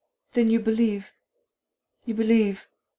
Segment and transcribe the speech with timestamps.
[0.31, 1.13] Then you believe...
[2.05, 2.67] you believe...."